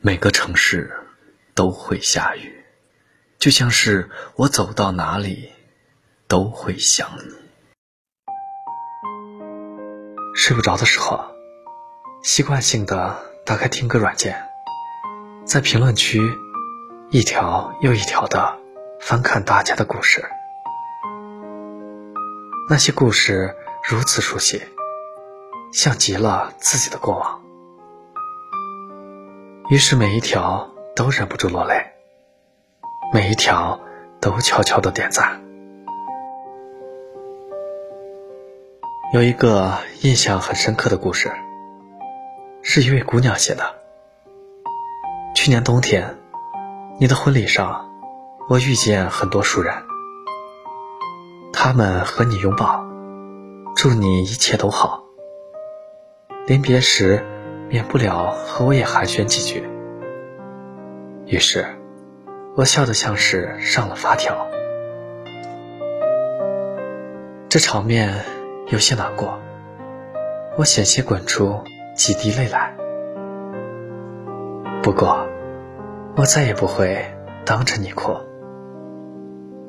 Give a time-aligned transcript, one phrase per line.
[0.00, 0.96] 每个城市
[1.56, 2.64] 都会下雨，
[3.36, 5.50] 就像是我走到哪里
[6.28, 7.34] 都会想你。
[10.36, 11.34] 睡不着的时候，
[12.22, 14.40] 习惯性的打开听歌软件，
[15.44, 16.20] 在评论区
[17.10, 18.56] 一条又一条的
[19.00, 20.24] 翻看大家的故事，
[22.70, 23.52] 那些故事
[23.82, 24.62] 如此熟悉，
[25.72, 27.47] 像极了自己的过往。
[29.68, 31.92] 于是每一条都忍不住落泪，
[33.12, 33.78] 每一条
[34.18, 35.42] 都悄悄的点赞。
[39.12, 41.30] 有一个印象很深刻的故事，
[42.62, 43.74] 是一位姑娘写的。
[45.34, 46.16] 去年冬天，
[46.98, 47.90] 你的婚礼上，
[48.48, 49.74] 我遇见很多熟人，
[51.52, 52.82] 他们和你拥抱，
[53.76, 55.02] 祝你一切都好。
[56.46, 57.22] 临别时。
[57.70, 59.62] 免不了和我也寒暄几句，
[61.26, 61.66] 于是，
[62.56, 64.48] 我笑得像是上了发条。
[67.50, 68.24] 这场面
[68.68, 69.38] 有些难过，
[70.56, 71.60] 我险些滚出
[71.94, 72.74] 几滴泪来。
[74.82, 75.26] 不过，
[76.16, 77.04] 我再也不会
[77.44, 78.16] 当着你哭，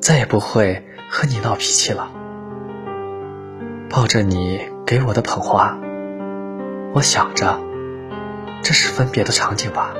[0.00, 2.10] 再也不会和你闹脾气了。
[3.90, 5.78] 抱着你给我的捧花，
[6.94, 7.69] 我想着。
[8.62, 9.94] 这是分别的场景吧。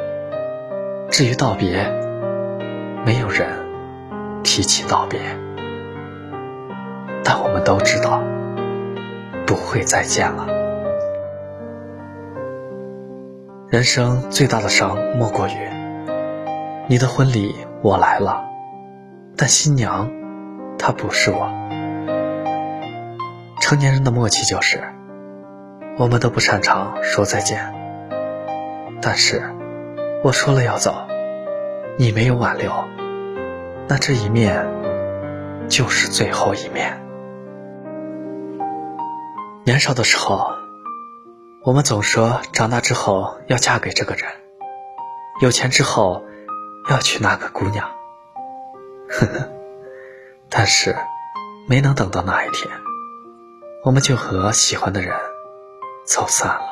[1.10, 1.90] 至于道别，
[3.04, 3.48] 没有人
[4.44, 5.18] 提起道别，
[7.24, 8.22] 但我们都知道
[9.46, 10.46] 不会再见了。
[13.68, 15.52] 人生最大的伤莫过于，
[16.86, 18.44] 你的婚礼我来了，
[19.36, 20.10] 但新娘
[20.78, 21.48] 她不是我。
[23.60, 24.82] 成年人的默契就是，
[25.98, 27.79] 我们都不擅长说再见。
[29.02, 29.42] 但是，
[30.22, 30.94] 我说了要走，
[31.96, 32.70] 你没有挽留，
[33.88, 34.66] 那这一面
[35.68, 37.00] 就是最后一面。
[39.64, 40.52] 年少的时候，
[41.62, 44.24] 我们总说长大之后要嫁给这个人，
[45.40, 46.22] 有钱之后
[46.90, 47.88] 要娶那个姑娘。
[49.08, 49.48] 呵呵，
[50.48, 50.94] 但是
[51.66, 52.70] 没能等到那一天，
[53.82, 55.16] 我们就和喜欢的人
[56.04, 56.69] 走散了。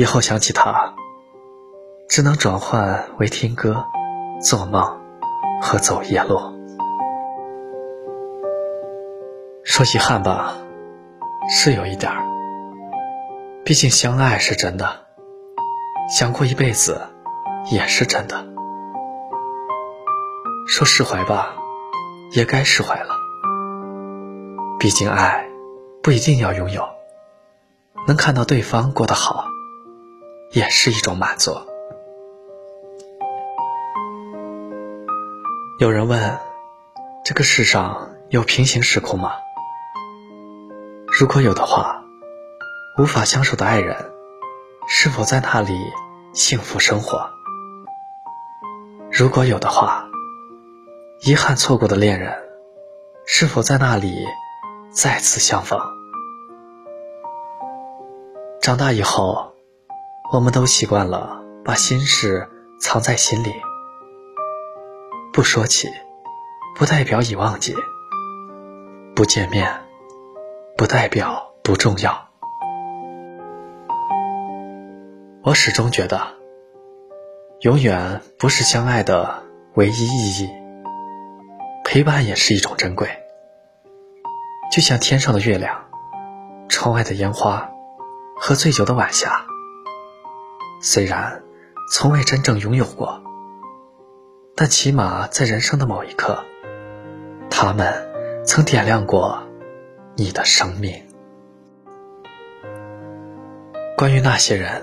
[0.00, 0.94] 以后想起他，
[2.08, 3.84] 只能转换为听歌、
[4.40, 4.98] 做梦
[5.60, 6.40] 和走夜路。
[9.62, 10.54] 说遗憾吧，
[11.50, 12.24] 是有一点儿。
[13.62, 14.88] 毕竟相爱是真的，
[16.08, 17.02] 想过一辈子
[17.70, 18.42] 也是真的。
[20.66, 21.54] 说释怀吧，
[22.32, 23.14] 也该释怀了。
[24.78, 25.46] 毕竟爱
[26.02, 26.88] 不一定要拥有，
[28.06, 29.49] 能看到对方过得好。
[30.52, 31.52] 也是一种满足。
[35.78, 36.38] 有人问：
[37.24, 39.30] 这个世上有平行时空吗？
[41.06, 42.02] 如果有的话，
[42.98, 44.10] 无法相守的爱人，
[44.88, 45.78] 是否在那里
[46.32, 47.30] 幸福生活？
[49.12, 50.04] 如果有的话，
[51.20, 52.36] 遗憾错过的恋人，
[53.24, 54.26] 是否在那里
[54.90, 55.78] 再次相逢？
[58.60, 59.49] 长大以后。
[60.32, 62.48] 我们都习惯了把心事
[62.80, 63.52] 藏在心里，
[65.32, 65.88] 不说起，
[66.76, 67.74] 不代表已忘记；
[69.16, 69.68] 不见面，
[70.76, 72.28] 不代表不重要。
[75.42, 76.20] 我始终觉得，
[77.62, 79.42] 永远不是相爱的
[79.74, 80.50] 唯一意义，
[81.84, 83.08] 陪伴也是一种珍贵。
[84.72, 85.86] 就像天上的月亮，
[86.68, 87.68] 窗外的烟花，
[88.38, 89.44] 和醉酒的晚霞。
[90.82, 91.42] 虽然
[91.92, 93.22] 从未真正拥有过，
[94.56, 96.42] 但起码在人生的某一刻，
[97.50, 99.42] 他们曾点亮过
[100.16, 101.06] 你的生命。
[103.94, 104.82] 关于那些人，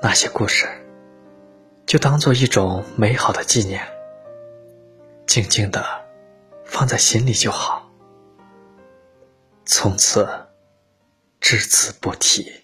[0.00, 0.68] 那些故事，
[1.86, 3.82] 就当做一种美好的纪念，
[5.26, 5.84] 静静的
[6.64, 7.90] 放在心里就好，
[9.64, 10.28] 从此
[11.40, 12.63] 只字不提。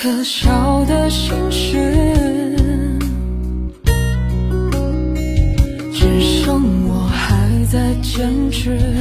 [0.00, 1.76] 可笑的心事
[5.92, 8.97] 只剩我还在坚持。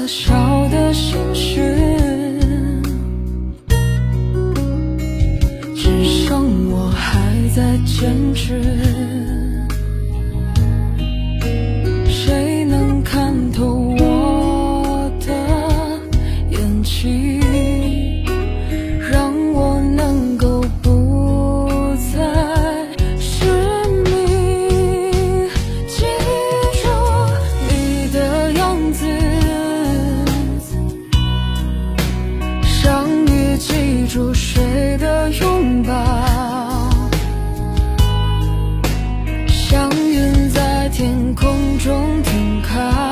[0.00, 1.60] 可笑的心事
[5.76, 7.20] 只剩我还
[7.54, 8.89] 在坚持
[34.12, 35.94] 住谁的拥抱，
[39.46, 43.09] 像云在天空中停靠。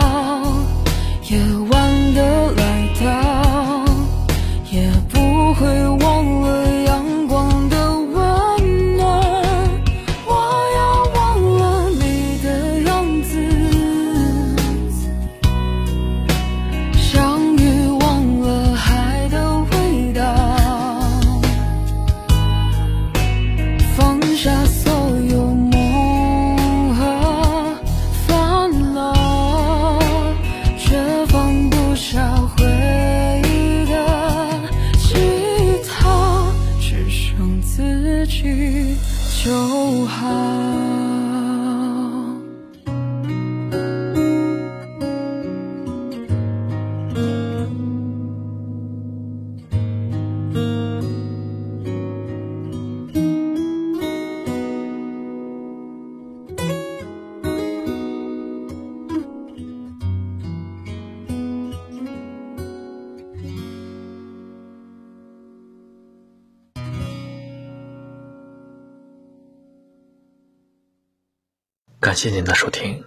[72.09, 73.05] 感谢您的收听。